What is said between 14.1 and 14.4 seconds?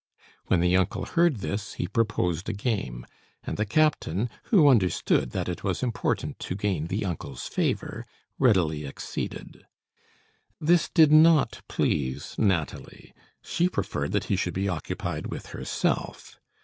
that he